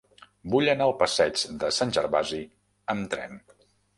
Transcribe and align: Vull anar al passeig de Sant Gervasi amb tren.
Vull 0.53 0.71
anar 0.71 0.85
al 0.87 0.93
passeig 1.01 1.43
de 1.65 1.69
Sant 1.77 1.93
Gervasi 1.99 2.41
amb 2.95 3.13
tren. 3.15 3.39